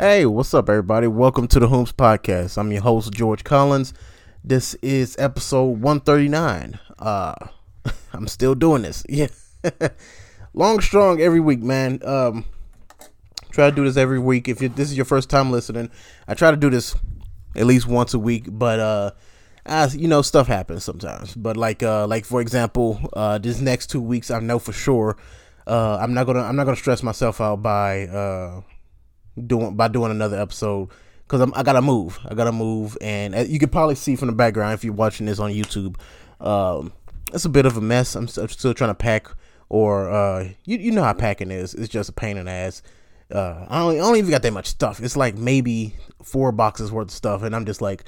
[0.00, 1.08] Hey, what's up, everybody?
[1.08, 2.56] Welcome to the Whomst Podcast.
[2.56, 3.92] I'm your host, George Collins.
[4.42, 6.78] This is episode 139.
[6.98, 7.34] Uh,
[8.14, 9.04] I'm still doing this.
[9.10, 9.28] Yeah.
[10.54, 12.00] Long, strong every week, man.
[12.02, 12.46] Um,
[13.50, 14.48] try to do this every week.
[14.48, 15.90] If this is your first time listening,
[16.26, 16.96] I try to do this
[17.54, 19.10] at least once a week, but, uh,
[19.66, 21.34] as you know, stuff happens sometimes.
[21.34, 25.18] But like, uh, like for example, uh, this next two weeks, I know for sure,
[25.66, 28.62] uh, I'm not gonna, I'm not gonna stress myself out by, uh,
[29.46, 30.90] doing by doing another episode
[31.30, 32.18] because I gotta move.
[32.28, 35.26] I gotta move, and uh, you can probably see from the background if you're watching
[35.26, 35.96] this on YouTube.
[36.40, 36.92] Um,
[37.32, 38.16] it's a bit of a mess.
[38.16, 39.28] I'm, still trying to pack,
[39.68, 41.74] or uh, you you know how packing is.
[41.74, 42.82] It's just a pain in the ass.
[43.32, 45.00] Uh, I don't, I don't even got that much stuff.
[45.00, 48.04] It's like maybe four boxes worth of stuff, and I'm just like,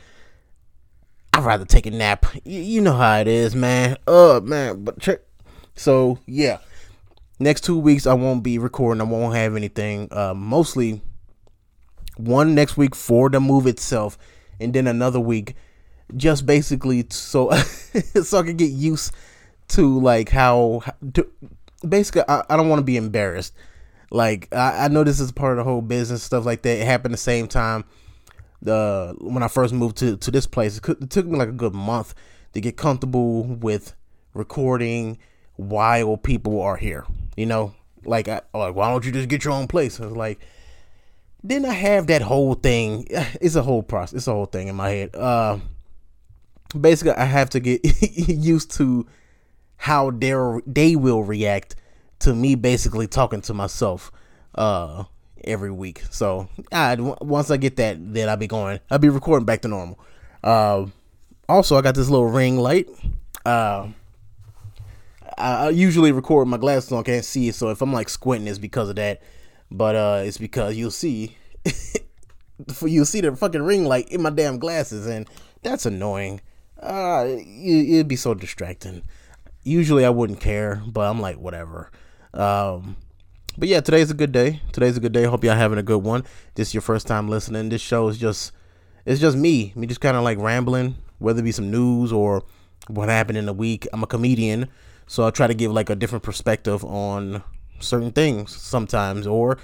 [1.32, 2.26] I'd rather take a nap.
[2.44, 3.98] You, you know how it is, man.
[4.06, 5.20] Uh, man, but check.
[5.76, 6.58] So yeah,
[7.38, 9.00] next two weeks I won't be recording.
[9.00, 10.08] I won't have anything.
[10.10, 11.02] Uh, mostly
[12.22, 14.18] one next week for the move itself,
[14.60, 15.54] and then another week
[16.16, 17.50] just basically so
[18.22, 19.12] so I can get used
[19.68, 20.82] to like how
[21.14, 21.26] to,
[21.86, 23.54] basically I, I don't want to be embarrassed.
[24.10, 26.78] Like I, I know this is part of the whole business stuff like that.
[26.78, 27.84] It happened the same time
[28.60, 30.76] the when I first moved to to this place.
[30.76, 32.14] It, could, it took me like a good month
[32.52, 33.94] to get comfortable with
[34.34, 35.18] recording
[35.56, 37.04] while people are here.
[37.36, 40.00] You know, like I, like why don't you just get your own place?
[40.00, 40.40] I was like
[41.44, 43.06] didn't I have that whole thing?
[43.40, 44.18] It's a whole process.
[44.18, 45.14] It's a whole thing in my head.
[45.14, 45.58] Uh,
[46.78, 47.80] basically, I have to get
[48.16, 49.06] used to
[49.76, 50.32] how they
[50.66, 51.76] they will react
[52.20, 54.12] to me basically talking to myself
[54.54, 55.04] uh,
[55.44, 56.02] every week.
[56.10, 58.80] So I, once I get that, then I'll be going.
[58.90, 59.98] I'll be recording back to normal.
[60.42, 60.86] Uh,
[61.48, 62.88] also, I got this little ring light.
[63.44, 63.88] Uh,
[65.36, 67.56] I, I usually record with my glasses on, can't see it.
[67.56, 69.20] So if I'm like squinting, it's because of that
[69.72, 71.36] but uh, it's because you'll see,
[72.82, 75.28] you'll see the fucking ring light in my damn glasses, and
[75.62, 76.40] that's annoying.
[76.80, 79.02] Uh, it, it'd be so distracting.
[79.62, 81.90] Usually I wouldn't care, but I'm like whatever.
[82.34, 82.96] Um,
[83.56, 84.60] but yeah, today's a good day.
[84.72, 85.24] Today's a good day.
[85.24, 86.24] Hope y'all having a good one.
[86.54, 87.68] This is your first time listening.
[87.68, 88.52] This show is just,
[89.04, 89.72] it's just me.
[89.76, 92.42] Me just kind of like rambling, whether it be some news or
[92.88, 93.86] what happened in the week.
[93.92, 94.68] I'm a comedian,
[95.06, 97.42] so I try to give like a different perspective on
[97.82, 99.58] certain things sometimes, or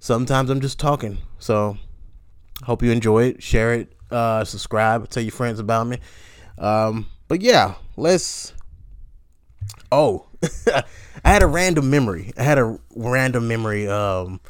[0.00, 1.18] sometimes I'm just talking.
[1.38, 1.76] So,
[2.64, 3.42] hope you enjoy it.
[3.42, 5.98] Share it, uh, subscribe, tell your friends about me.
[6.58, 8.52] Um, but yeah, let's.
[9.90, 10.26] Oh,
[10.66, 10.84] I
[11.24, 12.32] had a random memory.
[12.36, 13.88] I had a random memory.
[13.88, 14.40] Um,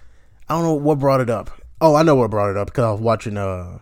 [0.48, 1.50] I don't know what brought it up.
[1.80, 3.78] Oh, I know what brought it up because I was watching uh,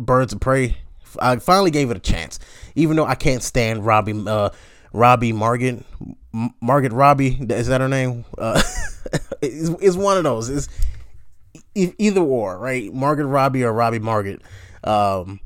[0.00, 0.78] Birds of Prey.
[1.20, 2.38] I finally gave it a chance,
[2.74, 4.50] even though I can't stand Robbie uh,
[4.92, 5.84] Robbie Margaret
[6.60, 8.24] Margaret Robbie is that her name?
[8.36, 8.62] Uh,
[9.42, 10.48] it's, it's one of those.
[10.48, 10.68] It's
[11.74, 12.92] either or, right?
[12.92, 14.42] Margaret Robbie or Robbie Margaret.
[14.84, 15.40] Um,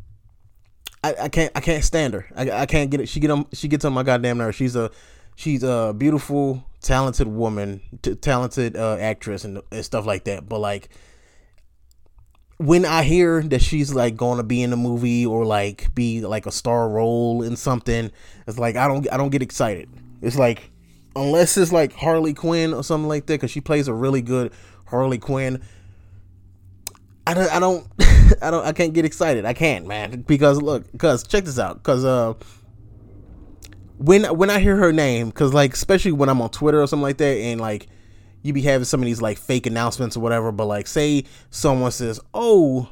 [1.05, 2.27] I, I can't I can't stand her.
[2.37, 3.09] I, I can't get it.
[3.09, 4.57] She get on she gets on my goddamn nerves.
[4.57, 4.91] She's a
[5.37, 10.49] she's a beautiful, talented woman, t- talented uh, actress and, and stuff like that.
[10.49, 10.89] But like
[12.63, 16.21] when I hear that she's like going to be in a movie or like be
[16.21, 18.11] like a star role in something,
[18.47, 19.89] it's like I don't I don't get excited.
[20.21, 20.71] It's like
[21.17, 24.53] unless it's like Harley Quinn or something like that, because she plays a really good
[24.87, 25.61] Harley Quinn.
[27.27, 27.87] I don't, I don't,
[28.43, 29.45] I don't, I can't get excited.
[29.45, 32.35] I can't, man, because look, because check this out, because uh,
[33.99, 37.03] when when I hear her name, because like especially when I'm on Twitter or something
[37.03, 37.89] like that, and like
[38.43, 41.93] you be having some of these like fake announcements or whatever, but like say someone
[41.93, 42.91] says, "Oh,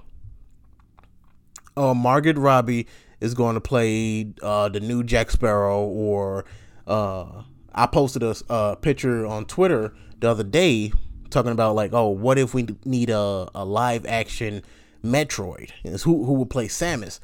[1.77, 2.87] uh, Margaret Robbie
[3.21, 6.45] is going to play uh, the new Jack Sparrow," or
[6.87, 7.43] uh,
[7.75, 10.93] I posted a, picture on Twitter the other day
[11.31, 14.63] talking about like, "Oh, what if we need a, a live action
[15.05, 15.71] Metroid?
[15.85, 17.21] And who who would play Samus?"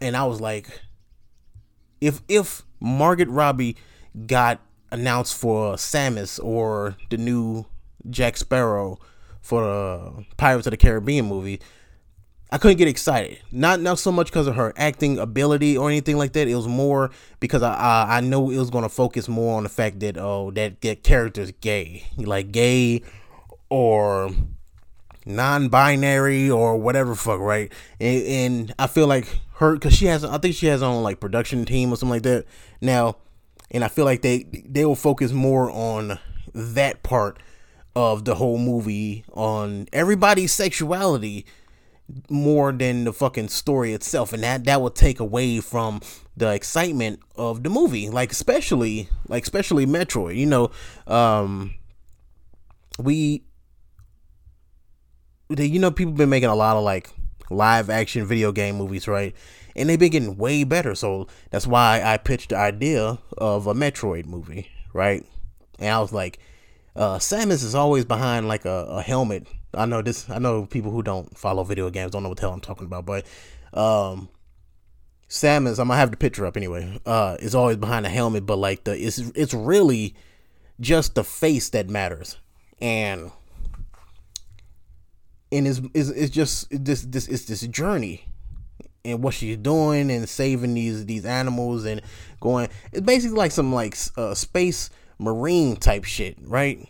[0.00, 0.82] And I was like,
[2.00, 3.76] if if Margaret Robbie
[4.26, 4.60] got
[4.96, 7.66] announced for Samus or the new
[8.10, 8.98] Jack Sparrow
[9.40, 11.60] for the Pirates of the Caribbean movie,
[12.50, 13.38] I couldn't get excited.
[13.50, 16.48] Not not so much because of her acting ability or anything like that.
[16.48, 17.10] It was more
[17.40, 20.50] because I I, I know it was gonna focus more on the fact that oh
[20.52, 23.02] that that character's gay, like gay
[23.68, 24.30] or
[25.26, 30.38] non-binary or whatever fuck right and, and i feel like her because she has i
[30.38, 32.44] think she has on like production team or something like that
[32.80, 33.16] now
[33.70, 36.18] and I feel like they they will focus more on
[36.54, 37.38] that part
[37.94, 41.46] of the whole movie on everybody's sexuality
[42.30, 46.00] more than the fucking story itself and that that will take away from
[46.36, 50.70] the excitement of the movie like especially like especially metroid you know
[51.08, 51.74] um
[52.98, 53.42] we
[55.48, 57.08] you know, people been making a lot of like
[57.50, 59.34] live action video game movies, right?
[59.76, 60.94] And they've been getting way better.
[60.94, 65.24] So that's why I pitched the idea of a Metroid movie, right?
[65.78, 66.38] And I was like,
[66.96, 69.46] uh, Samus is always behind like a, a helmet.
[69.74, 70.28] I know this.
[70.30, 72.86] I know people who don't follow video games don't know what the hell I'm talking
[72.86, 73.26] about, but
[73.74, 74.30] um,
[75.28, 76.98] Samus, I'm gonna have the picture up anyway.
[77.04, 80.14] Uh, is always behind a helmet, but like the it's it's really
[80.80, 82.38] just the face that matters,
[82.80, 83.30] and
[85.52, 88.26] and it's it's, it's just this this it's this journey
[89.06, 92.02] and what she's doing and saving these these animals and
[92.40, 92.68] going.
[92.92, 96.86] It's basically like some like uh, space marine type shit, right?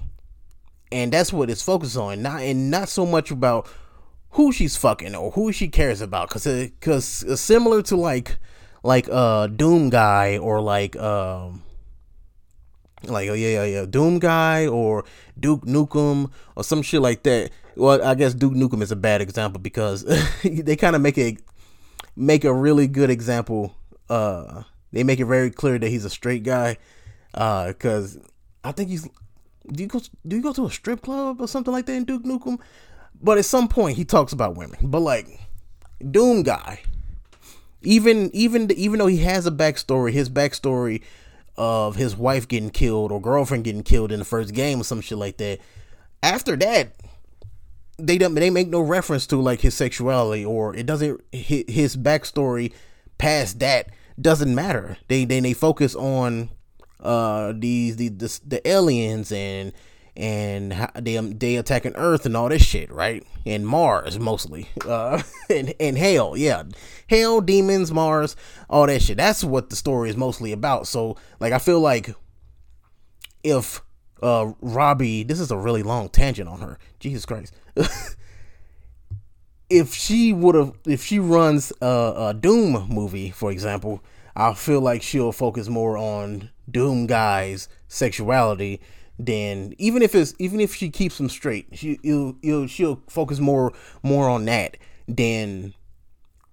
[0.92, 3.68] And that's what it's focused on, not and not so much about
[4.30, 6.46] who she's fucking or who she cares about, cause
[6.80, 8.38] cause it's similar to like
[8.82, 11.62] like uh Doom guy or like um
[13.04, 15.04] like oh yeah yeah yeah Doom guy or
[15.38, 17.50] Duke Nukem or some shit like that.
[17.76, 20.04] Well, I guess Duke Nukem is a bad example because
[20.42, 21.38] they kind of make it
[22.16, 23.76] make a really good example.
[24.08, 26.78] Uh, they make it very clear that he's a straight guy.
[27.34, 28.18] Uh, cause
[28.64, 29.08] I think he's
[29.70, 32.04] do you go do you go to a strip club or something like that in
[32.04, 32.58] Duke Nukem?
[33.20, 34.78] But at some point he talks about women.
[34.82, 35.28] But like
[36.10, 36.82] Doom guy,
[37.82, 41.02] even even even though he has a backstory, his backstory
[41.56, 45.00] of his wife getting killed or girlfriend getting killed in the first game or some
[45.00, 45.58] shit like that.
[46.22, 46.94] After that,
[47.98, 52.72] they don't they make no reference to like his sexuality or it doesn't his backstory
[53.18, 53.90] past that
[54.20, 54.98] doesn't matter.
[55.08, 56.50] They they they focus on
[57.00, 59.72] uh these the the, the aliens and
[60.16, 63.22] and how they they attacking Earth and all this shit, right?
[63.44, 66.64] And Mars mostly, uh, and and hell, yeah,
[67.08, 68.34] hell, demons, Mars,
[68.70, 69.18] all that shit.
[69.18, 70.86] That's what the story is mostly about.
[70.86, 72.14] So, like, I feel like
[73.44, 73.82] if
[74.22, 76.78] uh Robbie, this is a really long tangent on her.
[77.00, 77.54] Jesus Christ.
[79.70, 84.02] if she would have, if she runs a, a Doom movie, for example,
[84.34, 88.80] I feel like she'll focus more on Doom guy's sexuality
[89.18, 93.72] than even if it's even if she keeps him straight, she will she'll focus more
[94.02, 94.76] more on that
[95.08, 95.74] than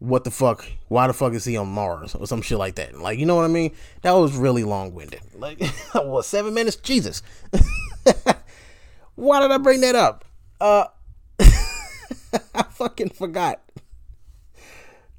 [0.04, 3.00] what the fuck why the fuck is he on Mars or some shit like that.
[3.00, 3.72] Like you know what I mean?
[4.02, 5.22] That was really long winded.
[5.34, 5.64] Like
[5.94, 6.76] what seven minutes?
[6.76, 7.24] Jesus.
[9.16, 10.26] why did I bring that up?
[10.60, 10.88] Uh
[11.40, 13.62] I fucking forgot.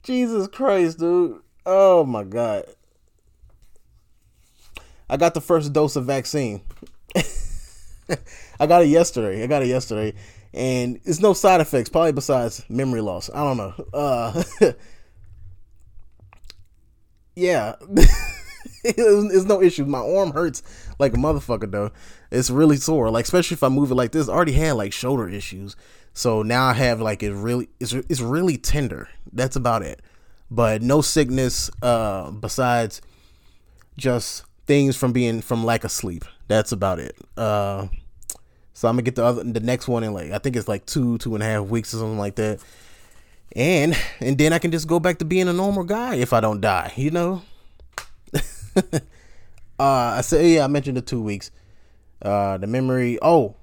[0.03, 1.41] Jesus Christ, dude.
[1.65, 2.65] Oh my god.
[5.09, 6.61] I got the first dose of vaccine.
[8.61, 9.43] I got it yesterday.
[9.43, 10.15] I got it yesterday,
[10.55, 11.89] and it's no side effects.
[11.89, 13.29] Probably besides memory loss.
[13.35, 13.75] I don't know.
[13.93, 14.43] Uh,
[17.37, 17.75] yeah,
[18.85, 19.85] it's no issue.
[19.85, 20.63] My arm hurts
[20.99, 21.91] like a motherfucker though.
[22.31, 23.11] It's really sore.
[23.11, 24.29] Like especially if I move it like this.
[24.29, 25.77] I already had like shoulder issues,
[26.13, 27.69] so now I have like it really.
[27.81, 29.09] It's it's really tender.
[29.33, 30.01] That's about it.
[30.51, 31.71] But no sickness.
[31.83, 33.03] Uh, besides
[33.97, 36.25] just things from being from lack of sleep.
[36.47, 37.17] That's about it.
[37.37, 37.89] Uh,
[38.75, 40.85] so I'm gonna get the other the next one in like I think it's like
[40.85, 42.61] two two and a half weeks or something like that,
[43.57, 46.41] and and then I can just go back to being a normal guy if I
[46.41, 46.93] don't die.
[46.97, 47.43] You know.
[48.77, 49.01] uh,
[49.79, 50.65] I said yeah.
[50.65, 51.51] I mentioned the two weeks.
[52.21, 53.19] Uh, the memory.
[53.23, 53.55] Oh,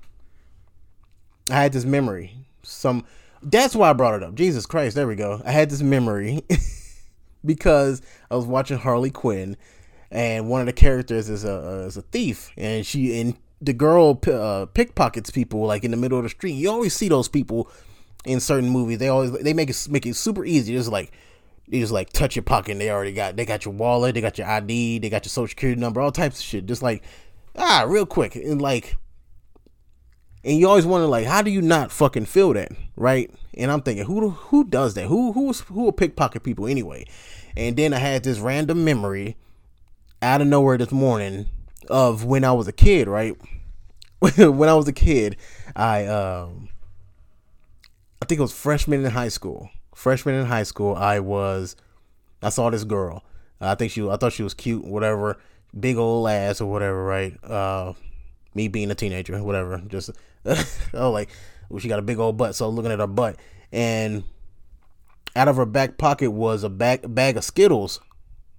[1.50, 2.34] I had this memory.
[2.64, 3.06] Some.
[3.44, 4.36] That's why I brought it up.
[4.36, 4.96] Jesus Christ.
[4.96, 5.42] There we go.
[5.46, 6.44] I had this memory
[7.46, 9.58] because I was watching Harley Quinn
[10.12, 14.20] and one of the characters is a is a thief, and she and the girl
[14.28, 16.54] uh, pickpockets people like in the middle of the street.
[16.54, 17.70] You always see those people
[18.26, 18.98] in certain movies.
[18.98, 20.74] They always they make it make it super easy.
[20.74, 21.12] Just like
[21.68, 22.74] you just like touch your pocket.
[22.74, 25.30] and They already got they got your wallet, they got your ID, they got your
[25.30, 26.66] social security number, all types of shit.
[26.66, 27.04] Just like
[27.56, 28.98] ah, real quick and like.
[30.44, 33.30] And you always wonder, like, how do you not fucking feel that, right?
[33.54, 35.06] And I'm thinking, who who does that?
[35.06, 37.06] Who who's who will pickpocket people anyway?
[37.56, 39.38] And then I had this random memory
[40.20, 41.46] out of nowhere this morning
[41.92, 43.36] of when I was a kid, right?
[44.20, 45.38] when I was a kid,
[45.76, 46.70] I um
[48.22, 49.70] I think it was freshman in high school.
[49.96, 51.76] Freshman in high school, I was
[52.42, 53.24] I saw this girl.
[53.60, 55.38] I think she I thought she was cute, whatever,
[55.78, 57.44] big old ass or whatever, right?
[57.44, 57.94] Uh
[58.54, 59.80] me being a teenager, whatever.
[59.88, 60.12] Just
[60.94, 61.30] oh like
[61.80, 63.38] she got a big old butt, so looking at her butt
[63.72, 64.24] and
[65.36, 68.02] out of her back pocket was a bag bag of Skittles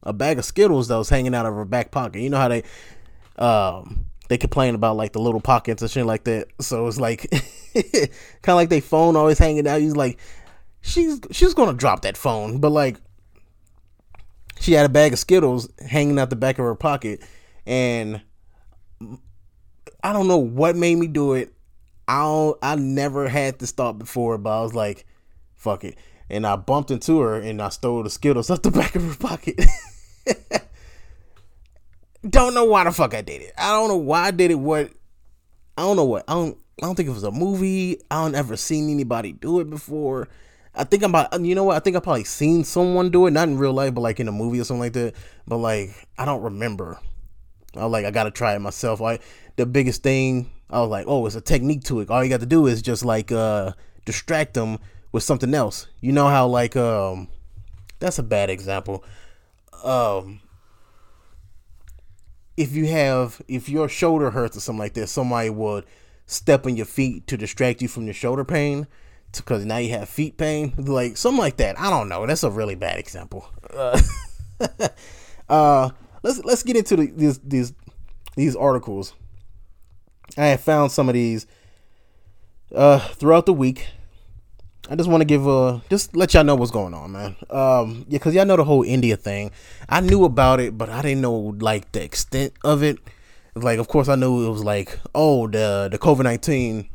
[0.02, 2.20] a bag of Skittles that was hanging out of her back pocket.
[2.20, 2.64] You know how they
[3.36, 6.48] um they complain about like the little pockets and shit like that.
[6.60, 7.30] So it's like
[7.74, 8.08] kind
[8.48, 9.80] of like they phone always hanging out.
[9.80, 10.18] He's like,
[10.80, 12.96] she's she's gonna drop that phone, but like
[14.60, 17.20] she had a bag of Skittles hanging out the back of her pocket,
[17.66, 18.22] and
[20.02, 21.52] I don't know what made me do it.
[22.08, 25.06] I don't, I never had this thought before, but I was like,
[25.54, 25.96] fuck it.
[26.28, 29.14] And I bumped into her and I stole the Skittles out the back of her
[29.14, 29.60] pocket.
[32.28, 33.52] don't know why the fuck I did it.
[33.58, 34.56] I don't know why I did it.
[34.56, 34.90] What
[35.76, 36.58] I don't know what I don't.
[36.82, 38.00] I don't think it was a movie.
[38.10, 40.28] I don't ever seen anybody do it before.
[40.74, 41.38] I think I'm about.
[41.44, 41.76] You know what?
[41.76, 44.28] I think I probably seen someone do it, not in real life, but like in
[44.28, 45.14] a movie or something like that.
[45.46, 46.98] But like I don't remember.
[47.76, 49.00] I was like I gotta try it myself.
[49.00, 49.22] Like
[49.56, 52.10] the biggest thing, I was like, oh, it's a technique to it.
[52.10, 53.72] All you got to do is just like uh
[54.04, 54.78] distract them
[55.10, 55.86] with something else.
[56.00, 57.28] You know how like um
[57.98, 59.04] that's a bad example.
[59.84, 60.40] Um
[62.56, 65.84] if you have if your shoulder hurts or something like that, somebody would
[66.26, 68.86] step on your feet to distract you from your shoulder pain
[69.36, 71.78] because now you have feet pain, like something like that.
[71.78, 72.26] I don't know.
[72.26, 73.48] That's a really bad example.
[73.72, 74.00] Uh,
[75.48, 75.90] uh
[76.22, 77.72] let's let's get into the, these these
[78.36, 79.14] these articles.
[80.36, 81.46] I have found some of these
[82.74, 83.86] uh throughout the week.
[84.90, 87.36] I just want to give a just let y'all know what's going on, man.
[87.50, 89.52] Um, yeah, cause y'all know the whole India thing.
[89.88, 92.98] I knew about it, but I didn't know like the extent of it.
[93.54, 96.88] Like, of course, I knew it was like, oh, the the COVID nineteen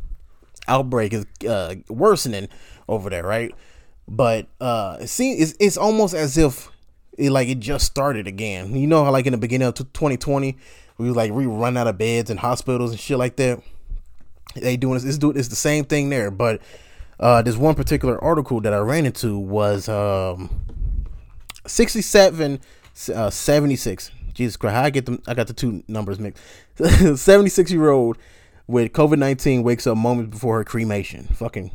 [0.67, 2.49] outbreak is uh, worsening
[2.89, 3.55] over there, right?
[4.07, 6.69] But uh, it seems it's, it's almost as if
[7.17, 8.75] it like it just started again.
[8.75, 10.57] You know how like in the beginning of 2020,
[10.97, 13.61] we like we run out of beds in hospitals and shit like that.
[14.55, 15.05] They doing this.
[15.05, 16.61] It's doing it's the same thing there, but
[17.19, 20.49] uh, this one particular article that I ran into was um,
[21.65, 22.59] 67,
[23.13, 24.11] uh, 76.
[24.33, 25.21] Jesus Christ, I get them.
[25.27, 26.43] I got the two numbers mixed.
[27.15, 28.17] 76 year old
[28.67, 31.25] with COVID 19 wakes up moments before her cremation.
[31.33, 31.71] Fucking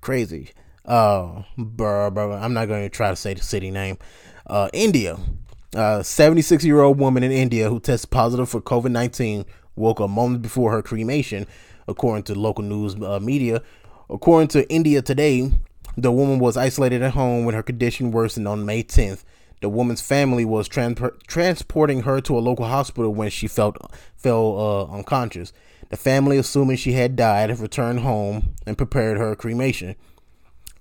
[0.00, 0.50] crazy.
[0.86, 3.98] Uh, bro, I'm not going to try to say the city name.
[4.46, 5.18] Uh, India.
[5.74, 9.44] Uh, 76 year old woman in India who tested positive for COVID 19
[9.76, 11.46] woke up moments before her cremation,
[11.88, 13.62] according to local news uh, media.
[14.12, 15.50] According to India Today,
[15.96, 19.24] the woman was isolated at home when her condition worsened on May 10th.
[19.62, 23.78] The woman's family was trans- transporting her to a local hospital when she felt
[24.14, 25.54] fell uh, unconscious.
[25.88, 29.96] The family, assuming she had died, returned home and prepared her cremation.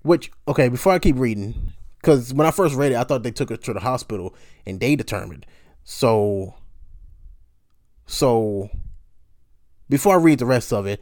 [0.02, 1.72] Which, okay, before I keep reading,
[2.02, 4.36] because when I first read it, I thought they took her to the hospital
[4.66, 5.46] and they determined.
[5.86, 6.56] So,
[8.06, 8.70] so
[9.90, 11.02] before I read the rest of it,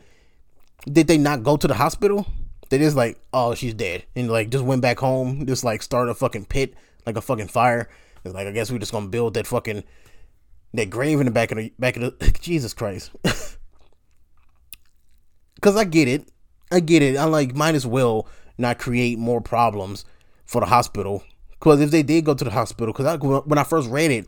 [0.86, 2.26] did they not go to the hospital?
[2.70, 6.10] They just like, oh, she's dead, and like just went back home, just like start
[6.10, 7.90] a fucking pit, like a fucking fire.
[8.24, 9.84] It's like I guess we're just gonna build that fucking
[10.74, 13.12] that grave in the back of the back of the Jesus Christ.
[15.62, 16.32] Cause I get it,
[16.72, 17.18] I get it.
[17.18, 20.06] I like might as well not create more problems
[20.46, 21.24] for the hospital.
[21.60, 24.28] Cause if they did go to the hospital, cause I, when I first read it,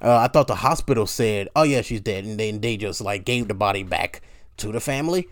[0.00, 3.24] uh, I thought the hospital said, "Oh yeah, she's dead," and then they just like
[3.24, 4.22] gave the body back
[4.58, 5.28] to the family.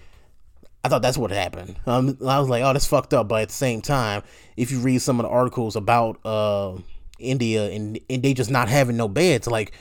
[0.82, 1.76] I thought that's what happened.
[1.87, 3.28] Um, I was like, oh, that's fucked up.
[3.28, 4.22] But at the same time,
[4.56, 6.76] if you read some of the articles about uh,
[7.18, 9.72] India and, and they just not having no beds, like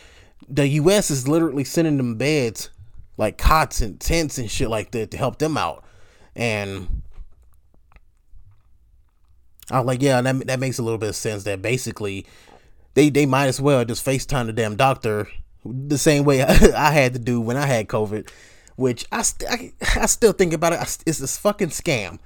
[0.49, 1.09] the U.S.
[1.09, 2.69] is literally sending them beds,
[3.17, 5.85] like cots and tents and shit like that to help them out.
[6.35, 7.01] And
[9.71, 11.43] I was like, yeah, that that makes a little bit of sense.
[11.43, 12.25] That basically,
[12.93, 15.27] they they might as well just FaceTime the damn doctor
[15.65, 18.29] the same way I, I had to do when I had COVID
[18.79, 20.79] which I, st- I, I still think about it.
[21.05, 22.19] It's this fucking scam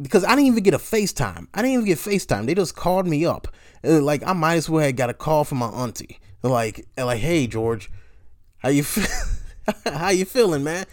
[0.00, 1.46] because I didn't even get a FaceTime.
[1.54, 2.46] I didn't even get FaceTime.
[2.46, 3.48] They just called me up.
[3.84, 6.18] Uh, like I might as well have got a call from my auntie.
[6.42, 7.88] Like, like, hey George,
[8.58, 8.84] how you
[9.86, 10.86] how you feeling, man?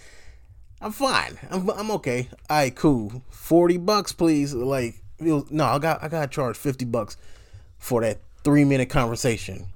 [0.80, 1.40] I'm fine.
[1.50, 2.30] I'm I'm okay.
[2.50, 3.24] All right, cool.
[3.30, 4.54] Forty bucks, please.
[4.54, 7.18] Like, was, no, I got I got charged fifty bucks
[7.80, 9.68] for that three minute conversation.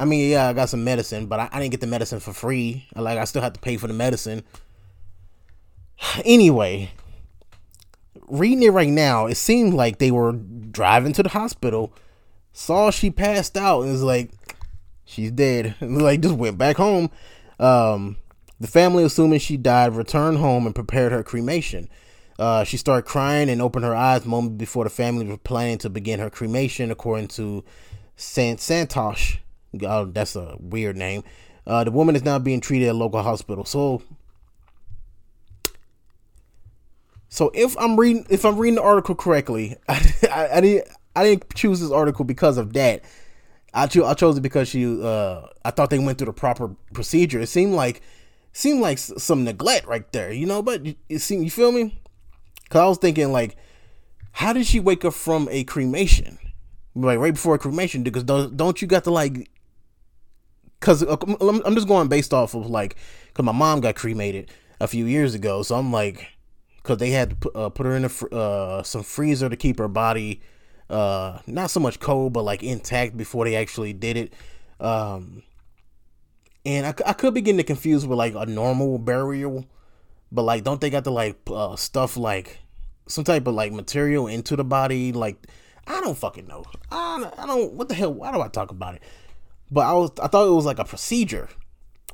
[0.00, 2.32] I mean, yeah, I got some medicine, but I, I didn't get the medicine for
[2.32, 2.86] free.
[2.96, 4.42] Like, I still had to pay for the medicine.
[6.24, 6.90] Anyway,
[8.26, 11.92] reading it right now, it seemed like they were driving to the hospital,
[12.54, 14.30] saw she passed out, and was like,
[15.04, 15.74] she's dead.
[15.80, 17.10] And like, just went back home.
[17.58, 18.16] Um,
[18.58, 21.90] the family, assuming she died, returned home and prepared her cremation.
[22.38, 25.90] Uh, she started crying and opened her eyes moment before the family was planning to
[25.90, 27.62] begin her cremation, according to
[28.16, 29.36] Sant Santosh,
[29.82, 31.22] Oh, that's a weird name.
[31.66, 33.64] Uh, the woman is now being treated at local hospital.
[33.64, 34.02] So,
[37.28, 41.24] so if I'm reading, if I'm reading the article correctly, I, I, I didn't, I
[41.24, 43.04] didn't choose this article because of that.
[43.72, 46.74] I chose, I chose it because she, uh, I thought they went through the proper
[46.92, 47.40] procedure.
[47.40, 48.02] It seemed like,
[48.52, 50.60] seemed like some neglect right there, you know.
[50.62, 52.00] But it seemed, you feel me?
[52.68, 53.56] Cause I was thinking like,
[54.32, 56.38] how did she wake up from a cremation?
[56.96, 59.48] Like right before a cremation, because don't, don't you got to like
[60.80, 61.16] because uh,
[61.64, 62.96] I'm just going based off of like,
[63.28, 64.50] because my mom got cremated.
[64.80, 65.62] a few years ago.
[65.62, 66.26] So I'm like,
[66.76, 69.56] because they had to put, uh, put her in a fr- uh, some freezer to
[69.56, 70.40] keep her body
[70.88, 74.32] uh, not so much cold, but like intact before they actually did it.
[74.80, 75.42] Um,
[76.64, 79.66] and I, I could be getting confused with like a normal burial,
[80.32, 82.58] but like, don't they got to like uh, stuff like
[83.06, 85.12] some type of like material into the body?
[85.12, 85.46] Like,
[85.86, 86.64] I don't fucking know.
[86.90, 87.72] I, I don't.
[87.74, 88.12] What the hell?
[88.12, 89.02] Why do I talk about it?
[89.70, 91.48] But I was I thought it was like a procedure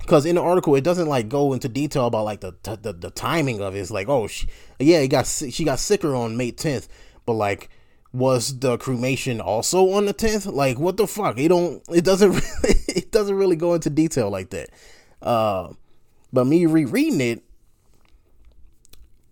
[0.00, 3.10] because in the article it doesn't like go into detail about like the the, the
[3.10, 3.80] timing of it.
[3.80, 4.46] It's like oh she,
[4.78, 6.88] yeah he got she got sicker on May 10th,
[7.24, 7.70] but like
[8.12, 10.52] was the cremation also on the 10th?
[10.52, 11.38] Like what the fuck?
[11.38, 12.30] It don't it doesn't
[12.62, 14.70] really, it doesn't really go into detail like that.
[15.22, 15.72] Uh
[16.32, 17.42] but me rereading it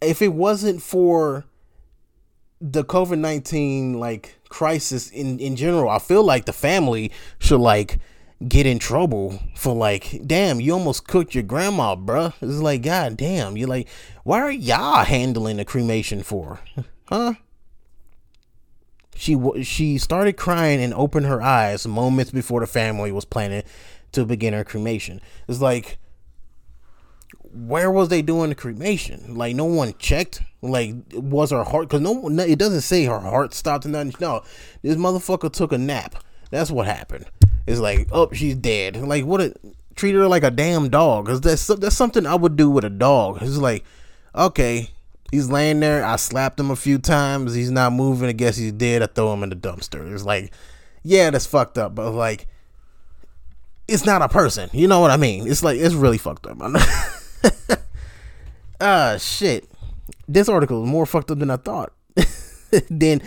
[0.00, 1.44] if it wasn't for
[2.60, 7.98] the COVID-19 like crisis in in general, I feel like the family should like
[8.46, 12.32] get in trouble for like, damn, you almost cooked your grandma, bruh.
[12.40, 13.88] It's like, god damn, you're like,
[14.24, 16.60] why are y'all handling the cremation for?
[17.06, 17.34] Huh?
[19.14, 23.62] She she started crying and opened her eyes moments before the family was planning
[24.12, 25.20] to begin her cremation.
[25.46, 25.98] It's like
[27.54, 29.36] where was they doing the cremation?
[29.36, 30.42] Like no one checked.
[30.62, 31.88] Like was her heart?
[31.88, 34.14] Because no, it doesn't say her heart stopped and nothing.
[34.18, 34.42] No,
[34.82, 36.16] this motherfucker took a nap.
[36.50, 37.26] That's what happened.
[37.66, 38.96] It's like, oh, she's dead.
[38.96, 39.40] Like what?
[39.40, 39.54] A,
[39.94, 41.26] treat her like a damn dog.
[41.26, 43.38] Cause that's that's something I would do with a dog.
[43.40, 43.84] It's like,
[44.34, 44.90] okay,
[45.34, 46.04] He's laying there.
[46.04, 47.54] I slapped him a few times.
[47.54, 48.28] He's not moving.
[48.28, 49.02] I guess he's dead.
[49.02, 50.14] I throw him in the dumpster.
[50.14, 50.52] It's like,
[51.02, 51.96] yeah, that's fucked up.
[51.96, 52.46] But like,
[53.88, 54.70] it's not a person.
[54.72, 55.48] You know what I mean?
[55.48, 56.58] It's like it's really fucked up.
[58.80, 59.70] Ah, uh, shit.
[60.26, 61.92] This article is more fucked up than I thought.
[62.90, 63.22] then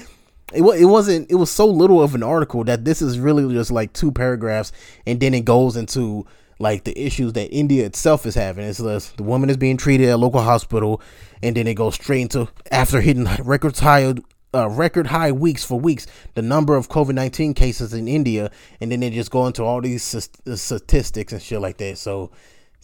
[0.54, 1.30] it, it wasn't.
[1.32, 4.72] It was so little of an article that this is really just like two paragraphs,
[5.06, 6.26] and then it goes into
[6.60, 8.66] like the issues that India itself is having.
[8.66, 11.02] It's the woman is being treated at a local hospital,
[11.44, 14.14] and then it goes straight into after hitting record high
[14.54, 18.50] uh, record high weeks for weeks, the number of COVID nineteen cases in India,
[18.80, 21.98] and then they just go into all these statistics and shit like that.
[21.98, 22.32] So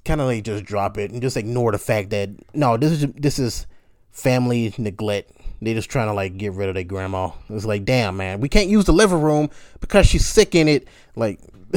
[0.06, 3.08] kind of like just drop it and just ignore the fact that no, this is
[3.16, 3.66] this is
[4.12, 5.32] family neglect.
[5.64, 7.32] They just trying to like get rid of their grandma.
[7.50, 9.50] It's like, damn man, we can't use the living room
[9.80, 10.88] because she's sick in it.
[11.16, 11.40] Like,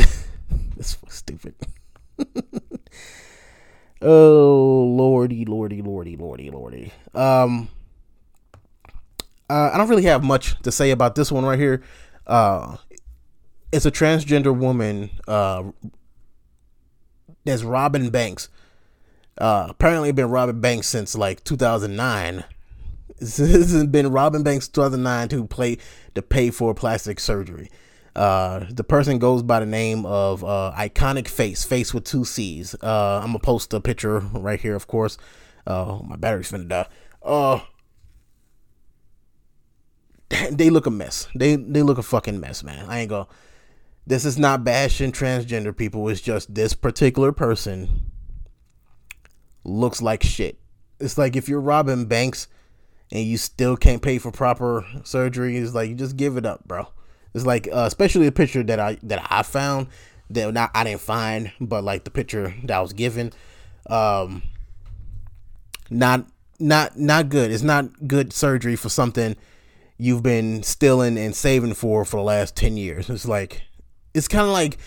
[0.77, 1.55] it's stupid.
[4.03, 6.93] oh lordy, lordy, lordy, lordy, lordy.
[7.15, 7.69] Um,
[9.49, 11.83] uh, I don't really have much to say about this one right here.
[12.27, 12.77] Uh,
[13.73, 15.11] it's a transgender woman.
[15.29, 15.65] Uh,
[17.45, 18.49] that's Robin Banks.
[19.39, 22.45] Uh, apparently been Robin Banks since like 2009.
[23.19, 25.79] This has been Robin Banks 2009 to play
[26.15, 27.71] to pay for plastic surgery.
[28.15, 32.75] Uh, the person goes by the name of uh, Iconic Facce, face with two C's.
[32.83, 35.19] Uh, I'm gonna post a picture right here, of course.
[35.67, 36.87] Uh, my battery's finna die.
[37.23, 37.61] Uh,
[40.51, 41.29] they look a mess.
[41.35, 42.87] They they look a fucking mess, man.
[42.89, 43.29] I ain't gonna.
[44.07, 46.09] This is not bashing transgender people.
[46.09, 48.13] It's just this particular person
[49.65, 50.59] looks like shit.
[51.01, 52.49] It's like if you're Robin Banks
[53.13, 56.67] and you still can't pay for proper surgery, it's like you just give it up,
[56.67, 56.89] bro.
[57.35, 59.89] It's like uh, especially the picture that I that I found
[60.31, 63.33] that not I didn't find, but like the picture that I was given,
[63.89, 64.43] um,
[65.91, 66.27] not
[66.59, 67.51] not not good.
[67.51, 69.37] It's not good surgery for something
[69.99, 73.09] you've been stealing and saving for for the last ten years.
[73.11, 73.63] It's like
[74.15, 74.79] it's kind of like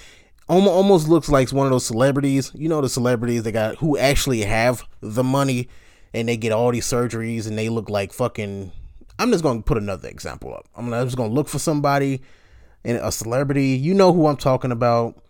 [0.48, 2.52] almost almost looks like one of those celebrities.
[2.56, 5.70] You know the celebrities that got who actually have the money
[6.14, 8.72] and they get all these surgeries and they look like fucking.
[9.18, 10.68] I'm just gonna put another example up.
[10.76, 12.22] I'm gonna just gonna look for somebody
[12.84, 13.70] and a celebrity.
[13.70, 15.22] You know who I'm talking about.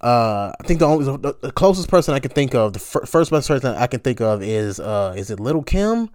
[0.00, 3.04] Uh, I think the only the, the closest person I can think of, the fir-
[3.04, 6.08] first best person I can think of is uh, is it Little Kim?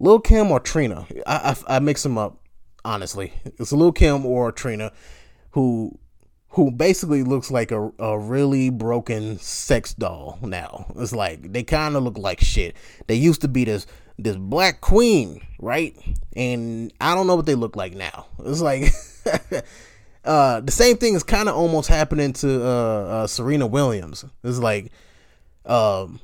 [0.00, 1.06] Little Kim or Trina?
[1.26, 2.38] I, I, I mix them up.
[2.84, 4.92] Honestly, it's Little Kim or Trina,
[5.50, 5.98] who
[6.50, 10.86] who basically looks like a, a really broken sex doll now.
[10.96, 12.76] It's like they kind of look like shit.
[13.06, 13.86] They used to be this
[14.18, 15.96] this black queen, right?
[16.34, 18.26] And I don't know what they look like now.
[18.44, 18.92] It's like
[20.24, 24.24] uh, the same thing is kind of almost happening to uh, uh, Serena Williams.
[24.42, 24.90] It's like
[25.66, 26.18] um,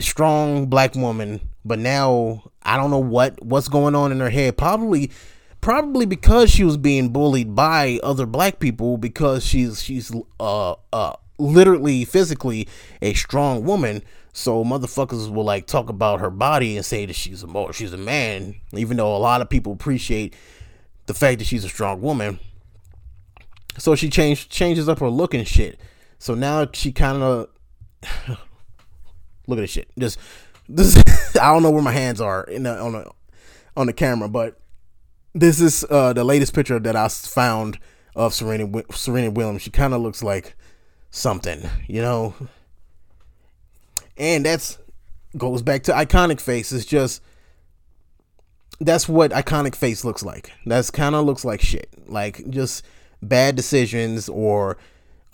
[0.00, 4.56] strong black woman, but now I don't know what what's going on in her head.
[4.56, 5.10] Probably
[5.62, 11.14] probably because she was being bullied by other black people because she's she's uh uh
[11.38, 12.68] literally physically
[13.00, 14.02] a strong woman
[14.34, 17.98] so motherfuckers will like talk about her body and say that she's a she's a
[17.98, 20.34] man even though a lot of people appreciate
[21.06, 22.38] the fact that she's a strong woman
[23.78, 25.80] so she changed changes up her look and shit
[26.18, 27.48] so now she kind of
[29.46, 29.88] Look at this shit.
[29.98, 30.18] Just
[30.68, 30.96] this.
[31.40, 33.10] I don't know where my hands are in the, on the
[33.76, 34.60] on the camera, but
[35.34, 37.78] this is uh, the latest picture that I found
[38.14, 39.62] of Serena Serena Williams.
[39.62, 40.56] She kind of looks like
[41.10, 42.34] something, you know.
[44.16, 44.78] And that's
[45.36, 46.72] goes back to iconic face.
[46.72, 47.22] It's just
[48.80, 50.50] that's what iconic face looks like.
[50.66, 51.88] That's kind of looks like shit.
[52.06, 52.84] Like just
[53.22, 54.76] bad decisions or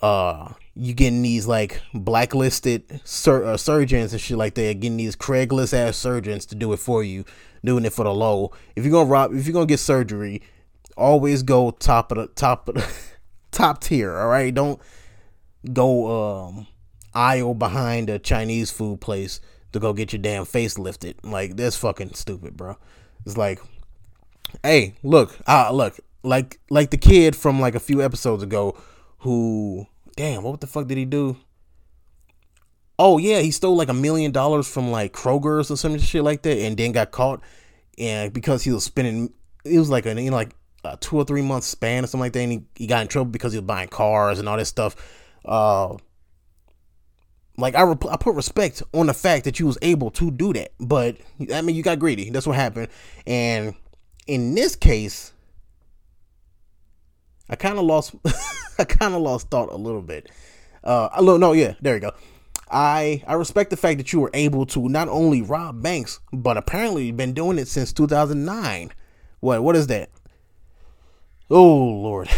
[0.01, 5.15] uh you getting these like blacklisted sur- uh, surgeons and shit like that, getting these
[5.15, 7.25] Craigslist ass surgeons to do it for you,
[7.65, 8.51] doing it for the low.
[8.77, 10.41] If you're gonna rob, if you're gonna get surgery,
[10.95, 12.87] always go top of the top of the
[13.51, 14.17] top tier.
[14.17, 14.79] All right, don't
[15.73, 16.67] go um
[17.13, 19.41] aisle behind a Chinese food place
[19.73, 21.17] to go get your damn face lifted.
[21.23, 22.77] Like that's fucking stupid, bro.
[23.25, 23.59] It's like,
[24.63, 28.77] hey, look, ah, look, like like the kid from like a few episodes ago
[29.19, 29.87] who
[30.19, 31.37] damn, what the fuck did he do?
[32.99, 36.41] Oh yeah, he stole like a million dollars from like Kroger's or some shit like
[36.41, 37.41] that, and then got caught.
[37.97, 40.53] And because he was spending, it was like a you know like
[40.83, 43.07] a two or three month span or something like that, and he, he got in
[43.07, 44.97] trouble because he was buying cars and all this stuff.
[45.45, 45.95] Uh,
[47.55, 50.51] like I, rep- I put respect on the fact that you was able to do
[50.51, 51.15] that, but
[51.53, 52.29] I mean you got greedy.
[52.29, 52.89] That's what happened,
[53.25, 53.73] and
[54.27, 55.31] in this case,
[57.49, 58.15] I kind of lost
[58.79, 60.29] I kind of lost thought a little bit.
[60.83, 62.11] Uh, no, no, yeah, there you go.
[62.71, 66.57] I I respect the fact that you were able to not only rob banks, but
[66.57, 68.91] apparently you've been doing it since 2009.
[69.39, 70.09] What what is that?
[71.49, 72.29] Oh Lord,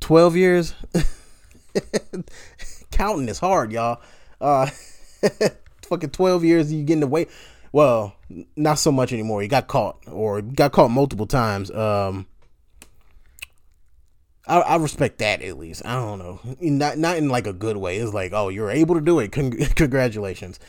[0.00, 0.74] 12 years.
[2.90, 4.00] Counting is hard, y'all.
[4.40, 4.68] Uh,
[5.88, 7.26] fucking 12 years you getting away.
[7.72, 8.14] Well,
[8.54, 9.42] not so much anymore.
[9.42, 11.70] He got caught or got caught multiple times.
[11.72, 12.26] Um,
[14.46, 15.84] I, I, respect that at least.
[15.84, 17.96] I don't know, not not in like a good way.
[17.96, 19.32] It's like, oh, you're able to do it.
[19.32, 20.60] Con- congratulations.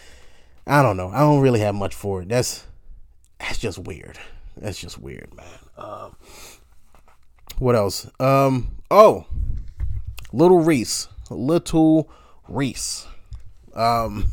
[0.66, 1.10] I don't know.
[1.10, 2.30] I don't really have much for it.
[2.30, 2.66] That's
[3.40, 4.18] that's just weird.
[4.58, 5.60] That's just weird, man.
[5.78, 6.16] Um,
[7.60, 8.10] what else?
[8.20, 9.26] Um, oh,
[10.32, 12.10] Little Reese, Little
[12.48, 13.08] Reese.
[13.74, 14.32] Um,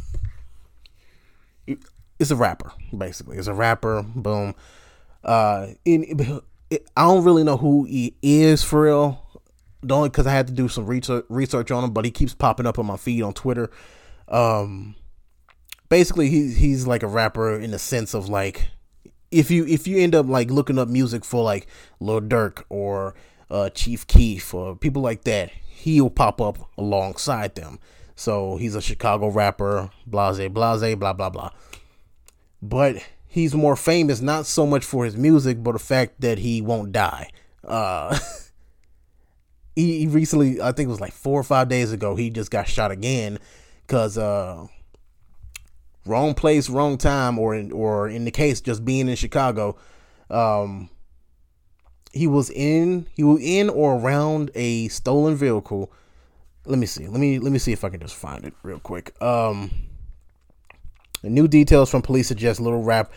[1.66, 3.38] it's a rapper basically.
[3.38, 4.02] It's a rapper.
[4.02, 4.54] Boom.
[5.24, 6.40] Uh, in,
[6.96, 9.21] I don't really know who he is for real
[9.90, 12.66] only because I had to do some research research on him, but he keeps popping
[12.66, 13.70] up on my feed on Twitter.
[14.28, 14.94] Um,
[15.88, 18.70] basically, he's he's like a rapper in the sense of like
[19.30, 21.66] if you if you end up like looking up music for like
[21.98, 23.14] Lil Durk or
[23.50, 27.78] uh, Chief Keef or people like that, he'll pop up alongside them.
[28.14, 31.50] So he's a Chicago rapper, blase blase blah blah blah.
[32.60, 36.60] But he's more famous not so much for his music, but the fact that he
[36.60, 37.30] won't die.
[37.64, 38.16] Uh,
[39.74, 42.50] he, he recently, I think it was like four or five days ago, he just
[42.50, 43.38] got shot again
[43.86, 44.66] because uh,
[46.06, 49.76] wrong place, wrong time, or in, or in the case just being in Chicago,
[50.30, 50.88] um,
[52.12, 55.90] he was in he was in or around a stolen vehicle.
[56.66, 57.06] Let me see.
[57.06, 59.14] Let me let me see if I can just find it real quick.
[59.22, 59.70] Um,
[61.22, 63.12] new details from police suggest Little Rap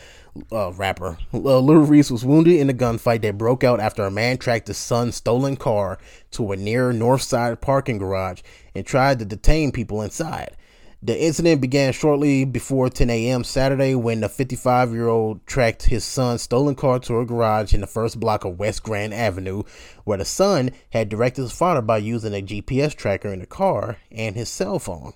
[0.51, 1.17] uh, rapper.
[1.33, 4.67] Uh, Little Reese was wounded in a gunfight that broke out after a man tracked
[4.67, 5.97] his son's stolen car
[6.31, 8.41] to a near north side parking garage
[8.73, 10.55] and tried to detain people inside.
[11.01, 13.43] The incident began shortly before 10 a.m.
[13.43, 17.81] Saturday when the 55 year old tracked his son's stolen car to a garage in
[17.81, 19.63] the first block of West Grand Avenue,
[20.03, 23.97] where the son had directed his father by using a GPS tracker in the car
[24.11, 25.13] and his cell phone.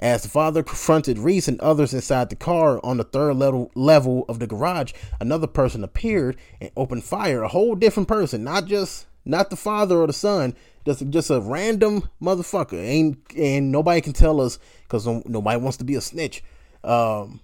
[0.00, 4.24] As the father confronted Reese and others inside the car on the third level level
[4.28, 7.42] of the garage, another person appeared and opened fire.
[7.42, 10.54] A whole different person, not just not the father or the son,
[10.84, 12.78] just just a random motherfucker.
[12.78, 16.42] Ain't and nobody can tell us because nobody wants to be a snitch.
[16.82, 17.40] Um,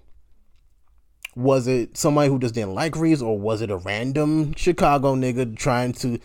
[1.36, 5.56] was it somebody who just didn't like Reese, or was it a random Chicago nigga
[5.56, 6.18] trying to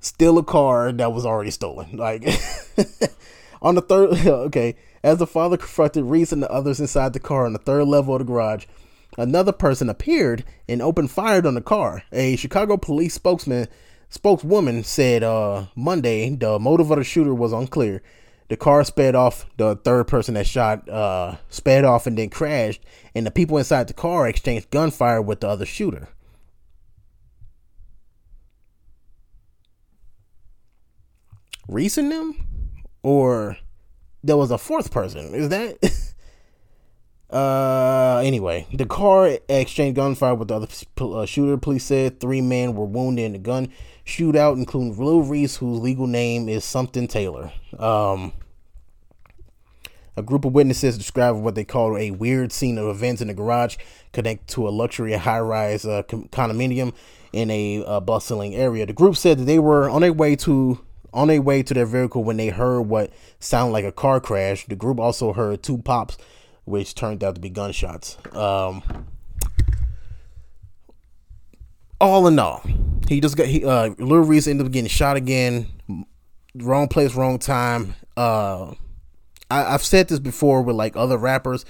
[0.00, 1.96] steal a car that was already stolen?
[1.96, 2.24] Like
[3.62, 4.76] on the third, okay.
[5.08, 8.14] As the father confronted Reese and the others inside the car on the third level
[8.14, 8.66] of the garage,
[9.16, 12.02] another person appeared and opened fire on the car.
[12.12, 13.68] A Chicago police spokesman
[14.10, 18.02] spokeswoman said uh, Monday the motive of the shooter was unclear.
[18.48, 19.46] The car sped off.
[19.56, 23.88] The third person that shot uh, sped off and then crashed, and the people inside
[23.88, 26.08] the car exchanged gunfire with the other shooter.
[31.66, 32.34] Reese and them,
[33.02, 33.56] or
[34.22, 35.34] there was a fourth person.
[35.34, 36.14] Is that?
[37.30, 38.20] uh.
[38.24, 40.68] Anyway, the car exchanged gunfire with the other
[41.00, 41.56] uh, shooter.
[41.56, 43.68] Police said three men were wounded in the gun
[44.04, 47.52] shootout, including Lil Reese, whose legal name is something Taylor.
[47.78, 48.32] Um.
[50.16, 53.34] A group of witnesses described what they called a weird scene of events in the
[53.34, 53.76] garage
[54.12, 56.92] connected to a luxury high-rise uh, condominium
[57.32, 58.84] in a uh, bustling area.
[58.84, 60.80] The group said that they were on their way to
[61.18, 64.64] on their way to their vehicle when they heard what sounded like a car crash.
[64.66, 66.16] The group also heard two pops,
[66.64, 68.16] which turned out to be gunshots.
[68.36, 68.82] Um,
[72.00, 72.62] all in all,
[73.08, 75.66] he just got he uh Lil Reese ended up getting shot again.
[76.54, 77.96] Wrong place, wrong time.
[78.16, 78.74] Uh,
[79.50, 81.64] I, have said this before with like other rappers,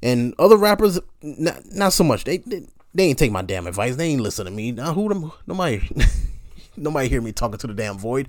[0.00, 2.22] and other rappers not, not so much.
[2.22, 3.96] They, they they ain't take my damn advice.
[3.96, 4.70] They ain't listen to me.
[4.70, 5.32] Now who them?
[5.44, 5.88] Nobody
[6.76, 8.28] nobody hear me talking to the damn void.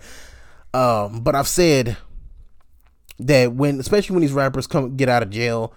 [0.77, 1.97] Um, but I've said
[3.17, 5.73] that when, especially when these rappers come get out of jail,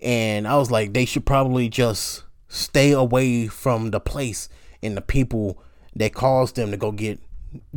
[0.00, 4.48] and I was like, they should probably just stay away from the place
[4.82, 5.62] and the people
[5.94, 7.20] that caused them to go get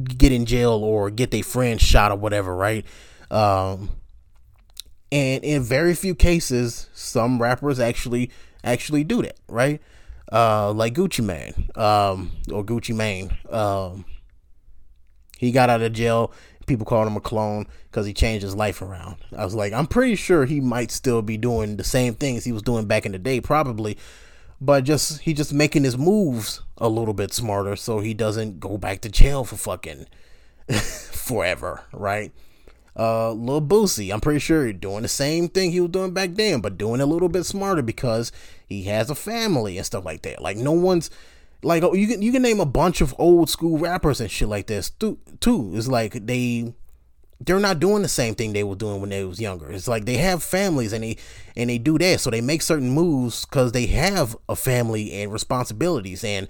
[0.03, 2.85] get in jail or get their friend shot or whatever, right?
[3.29, 3.89] Um,
[5.11, 8.31] and in very few cases, some rappers actually
[8.63, 9.79] actually do that, right?
[10.31, 13.37] Uh, like Gucci Mane, um, or Gucci Mane.
[13.51, 14.05] Um,
[15.43, 16.31] he got out of jail
[16.65, 19.17] people called him a clone because he changed his life around.
[19.37, 22.51] I was like, I'm pretty sure he might still be doing the same things he
[22.51, 23.97] was doing back in the day, probably,
[24.59, 28.77] but just he just making his moves a little bit smarter so he doesn't go
[28.77, 30.07] back to jail for fucking
[30.71, 32.31] forever, right?
[32.97, 36.35] Uh, Lil Boosie, I'm pretty sure he's doing the same thing he was doing back
[36.35, 38.31] then, but doing a little bit smarter because
[38.67, 40.41] he has a family and stuff like that.
[40.41, 41.09] Like no one's
[41.63, 44.47] like oh, you can you can name a bunch of old school rappers and shit
[44.47, 45.19] like this too.
[45.73, 46.73] It's like they
[47.45, 49.69] they're not doing the same thing they were doing when they was younger.
[49.71, 51.17] It's like they have families and they
[51.55, 55.31] and they do that, so they make certain moves because they have a family and
[55.31, 56.47] responsibilities, and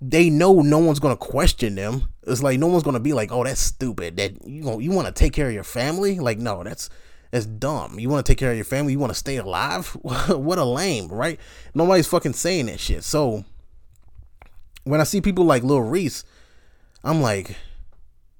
[0.00, 2.08] they know no one's gonna question them.
[2.26, 5.12] It's like no one's gonna be like, "Oh, that's stupid." That you you want to
[5.12, 6.18] take care of your family?
[6.18, 6.88] Like, no, that's
[7.30, 7.98] that's dumb.
[7.98, 8.92] You want to take care of your family?
[8.92, 9.88] You want to stay alive?
[10.02, 11.38] what a lame, right?
[11.74, 13.04] Nobody's fucking saying that shit.
[13.04, 13.44] So
[14.84, 16.24] when I see people like Lil Reese,
[17.02, 17.56] I'm like,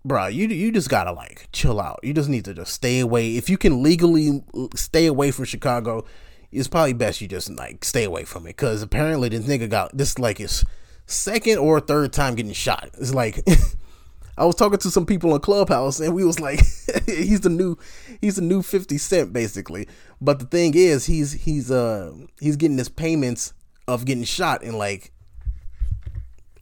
[0.05, 2.01] bro, you you just gotta like chill out.
[2.03, 3.37] You just need to just stay away.
[3.37, 4.43] If you can legally
[4.75, 6.05] stay away from Chicago,
[6.53, 8.57] it's probably best you just like stay away from it.
[8.57, 10.65] Cause apparently this nigga got this like his
[11.07, 12.91] second or third time getting shot.
[12.99, 13.45] It's like
[14.37, 16.61] I was talking to some people on Clubhouse and we was like,
[17.07, 17.79] he's the new
[18.21, 19.89] he's the new 50 Cent basically.
[20.21, 23.55] But the thing is he's he's uh he's getting his payments
[23.87, 25.13] of getting shot in like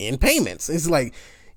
[0.06, 0.68] in payments.
[0.68, 1.14] It's like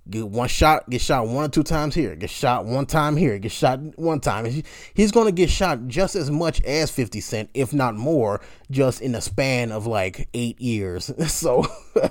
[0.09, 3.37] get one shot, get shot one or two times here, get shot one time here,
[3.39, 4.63] get shot one time.
[4.93, 9.01] He's going to get shot just as much as 50 Cent, if not more, just
[9.01, 11.11] in a span of like eight years.
[11.27, 11.65] So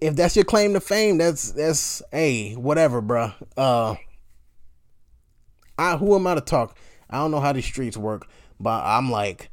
[0.00, 3.32] if that's your claim to fame, that's that's hey, whatever, bruh.
[3.56, 3.94] Uh
[5.78, 6.76] I who am I to talk?
[7.08, 8.26] I don't know how these streets work,
[8.58, 9.48] but I'm like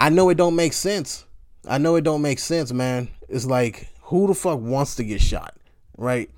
[0.00, 1.24] I know it don't make sense.
[1.66, 3.08] I know it don't make sense, man.
[3.28, 5.54] It's like who the fuck wants to get shot,
[5.96, 6.30] right?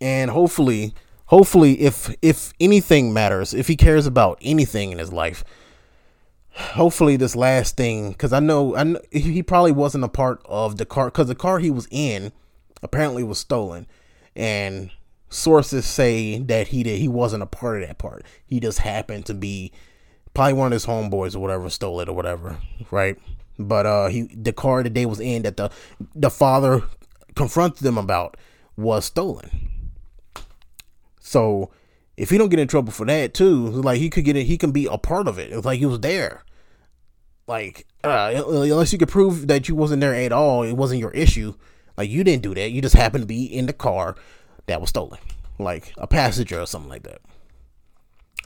[0.00, 0.94] And hopefully,
[1.26, 5.44] hopefully, if if anything matters, if he cares about anything in his life,
[6.50, 10.76] hopefully this last thing, because I know I know, he probably wasn't a part of
[10.76, 12.32] the car, because the car he was in
[12.82, 13.86] apparently was stolen,
[14.36, 14.90] and
[15.30, 18.24] sources say that he did he wasn't a part of that part.
[18.46, 19.72] He just happened to be
[20.34, 22.58] probably one of his homeboys or whatever stole it or whatever,
[22.90, 23.18] right?
[23.58, 25.70] But uh, he the car the day was in that the
[26.14, 26.82] the father
[27.34, 28.36] confronted them about
[28.76, 29.90] was stolen.
[31.20, 31.70] So
[32.16, 34.58] if he don't get in trouble for that too, like he could get it, he
[34.58, 35.52] can be a part of it.
[35.52, 36.44] It's like he was there.
[37.46, 41.12] Like uh, unless you could prove that you wasn't there at all, it wasn't your
[41.12, 41.54] issue.
[41.96, 42.70] Like you didn't do that.
[42.70, 44.16] You just happened to be in the car
[44.66, 45.18] that was stolen,
[45.58, 47.20] like a passenger or something like that.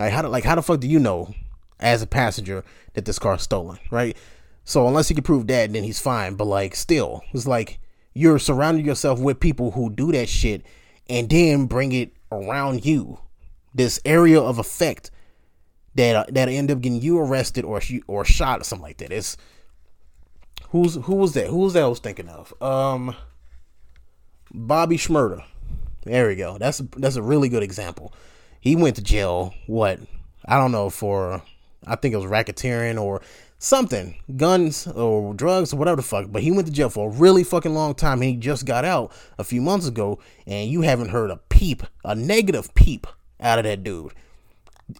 [0.01, 1.35] Like how like how the fuck do you know
[1.81, 4.16] as a passenger that this car is stolen, right?
[4.64, 6.35] So unless he can prove that, then he's fine.
[6.35, 7.79] But like, still, it's like
[8.14, 10.64] you're surrounding yourself with people who do that shit
[11.09, 13.18] and then bring it around you.
[13.75, 15.11] This area of effect
[15.94, 19.12] that uh, that end up getting you arrested or or shot or something like that.
[19.12, 19.37] It's
[20.70, 21.48] who's who was that?
[21.48, 22.53] Who was that I was thinking of?
[22.62, 23.14] Um,
[24.53, 25.44] Bobby Shmurda.
[26.05, 26.59] There we go.
[26.59, 28.12] That's that's a really good example.
[28.61, 29.55] He went to jail.
[29.66, 30.01] What
[30.46, 31.42] I don't know for
[31.87, 33.22] I think it was racketeering or
[33.62, 36.27] something, guns or drugs or whatever the fuck.
[36.31, 39.12] But he went to jail for a really fucking long time he just got out
[39.38, 43.07] a few months ago and you haven't heard a peep, a negative peep
[43.40, 44.12] out of that dude.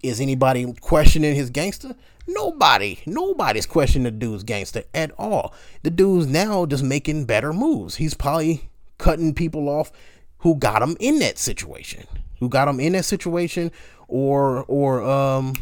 [0.03, 1.97] Is anybody questioning his gangster?
[2.29, 3.01] Nobody.
[3.05, 5.53] Nobody's questioning the dude's gangster at all.
[5.83, 7.97] The dude's now just making better moves.
[7.97, 9.91] He's probably cutting people off
[10.39, 12.07] who got him in that situation.
[12.39, 13.73] Who got him in that situation
[14.07, 15.55] or or um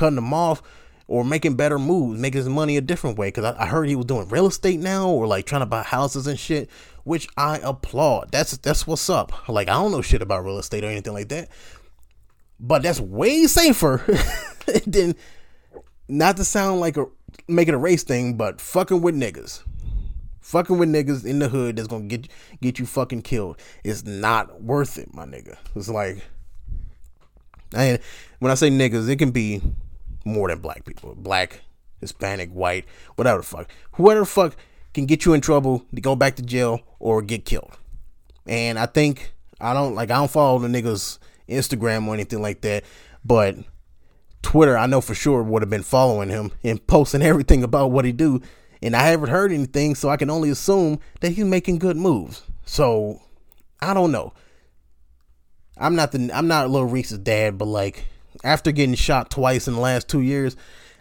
[0.00, 0.62] cutting them off
[1.06, 3.30] or making better moves, making his money a different way.
[3.30, 5.82] Cause I, I, heard he was doing real estate now or like trying to buy
[5.82, 6.70] houses and shit,
[7.04, 8.32] which I applaud.
[8.32, 9.48] That's that's what's up.
[9.48, 11.50] Like I don't know shit about real estate or anything like that.
[12.58, 14.02] But that's way safer
[14.86, 15.14] than
[16.08, 17.06] not to sound like a
[17.46, 19.62] make it a race thing, but fucking with niggas.
[20.40, 22.28] Fucking with niggas in the hood that's gonna get
[22.62, 23.60] get you fucking killed.
[23.84, 25.58] It's not worth it, my nigga.
[25.76, 26.24] It's like
[27.74, 28.00] and
[28.38, 29.62] when I say niggas, it can be
[30.24, 31.14] more than black people.
[31.14, 31.62] Black,
[32.00, 32.84] Hispanic, white,
[33.16, 33.70] whatever the fuck.
[33.92, 34.56] Whoever the fuck
[34.94, 37.76] can get you in trouble to go back to jail or get killed.
[38.46, 42.62] And I think I don't like I don't follow the niggas Instagram or anything like
[42.62, 42.84] that,
[43.24, 43.56] but
[44.42, 48.04] Twitter I know for sure would have been following him and posting everything about what
[48.04, 48.40] he do.
[48.82, 52.42] And I haven't heard anything, so I can only assume that he's making good moves.
[52.64, 53.20] So
[53.82, 54.32] I don't know.
[55.76, 58.04] I'm not the I'm not Lil Reese's dad, but like
[58.44, 60.56] after getting shot twice in the last two years,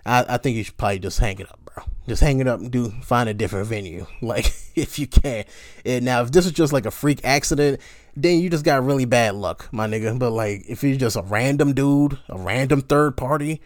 [0.06, 1.84] I, I think you should probably just hang it up, bro.
[2.08, 5.46] Just hang it up and do find a different venue, like if you can.
[5.86, 7.82] And now, if this is just like a freak accident,
[8.16, 10.18] then you just got really bad luck, my nigga.
[10.18, 13.62] But like, if he's just a random dude, a random third party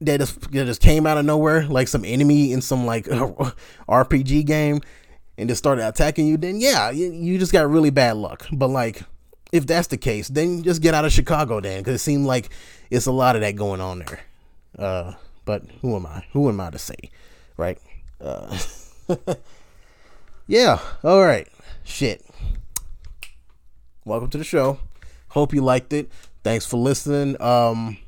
[0.00, 3.04] that just that just came out of nowhere, like some enemy in some like
[3.88, 4.80] RPG game,
[5.38, 8.46] and just started attacking you, then yeah, you, you just got really bad luck.
[8.52, 9.02] But like
[9.52, 12.48] if that's the case, then just get out of Chicago then, because it seemed like
[12.90, 14.20] it's a lot of that going on there.
[14.78, 15.12] Uh,
[15.44, 16.24] but who am I?
[16.32, 17.10] Who am I to say,
[17.58, 17.78] right?
[18.18, 18.58] Uh,
[20.46, 20.80] yeah.
[21.04, 21.46] All right.
[21.84, 22.24] Shit.
[24.06, 24.78] Welcome to the show.
[25.28, 26.10] Hope you liked it.
[26.42, 27.40] Thanks for listening.
[27.40, 27.98] Um,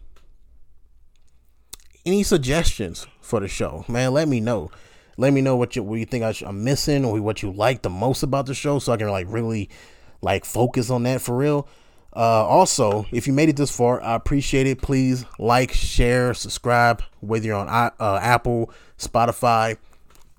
[2.07, 4.13] any suggestions for the show, man?
[4.13, 4.71] Let me know.
[5.17, 7.83] Let me know what you what you think I am missing or what you like
[7.83, 9.69] the most about the show, so I can like really
[10.25, 11.69] like focus on that for real.
[12.17, 14.81] Uh, also, if you made it this far, I appreciate it.
[14.81, 19.77] Please like, share, subscribe, whether you're on uh, Apple, Spotify,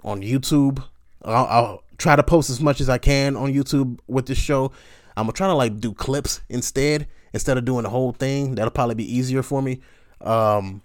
[0.03, 0.83] on YouTube.
[1.23, 4.65] I'll, I'll, try to post as much as I can on YouTube with this show.
[5.15, 8.55] I'm gonna try to like do clips instead instead of doing the whole thing.
[8.55, 9.79] That'll probably be easier for me.
[10.19, 10.81] Um,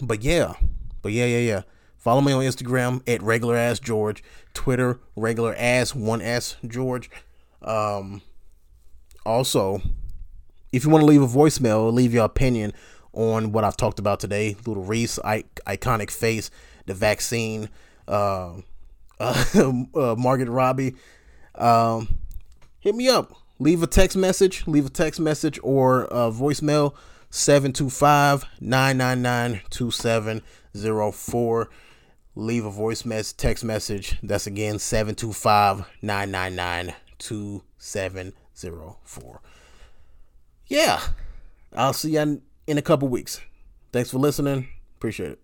[0.00, 0.54] but yeah,
[1.02, 1.62] but yeah, yeah, yeah.
[2.02, 7.08] Follow me on Instagram at regular ass George, Twitter regular ass one s George.
[7.62, 8.22] Um,
[9.24, 9.80] also,
[10.72, 12.72] if you want to leave a voicemail, leave your opinion
[13.12, 14.56] on what I've talked about today.
[14.66, 16.50] Lil Reese, I- Iconic Facce,
[16.86, 17.68] the vaccine,
[18.08, 18.54] uh,
[19.20, 20.96] uh, uh, Margaret Robbie.
[21.54, 22.18] Um,
[22.80, 23.32] hit me up.
[23.60, 24.66] Leave a text message.
[24.66, 26.96] Leave a text message or a voicemail
[27.30, 31.70] 725 999 2704
[32.34, 34.16] leave a voice message, text message.
[34.22, 39.40] That's again 725 999 2704.
[40.66, 41.00] Yeah,
[41.74, 43.40] I'll see you in a couple weeks.
[43.92, 44.68] Thanks for listening.
[44.96, 45.41] Appreciate it.